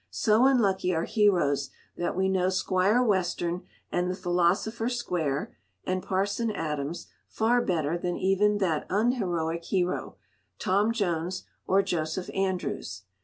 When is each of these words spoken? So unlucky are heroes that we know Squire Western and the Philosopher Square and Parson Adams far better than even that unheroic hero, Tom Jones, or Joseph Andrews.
So 0.09 0.47
unlucky 0.47 0.95
are 0.95 1.03
heroes 1.03 1.69
that 1.95 2.15
we 2.17 2.27
know 2.27 2.49
Squire 2.49 3.03
Western 3.03 3.67
and 3.91 4.09
the 4.09 4.15
Philosopher 4.15 4.89
Square 4.89 5.55
and 5.83 6.01
Parson 6.01 6.49
Adams 6.49 7.05
far 7.27 7.61
better 7.61 7.99
than 7.99 8.17
even 8.17 8.57
that 8.57 8.87
unheroic 8.89 9.63
hero, 9.65 10.15
Tom 10.57 10.91
Jones, 10.91 11.43
or 11.67 11.83
Joseph 11.83 12.31
Andrews. 12.33 13.03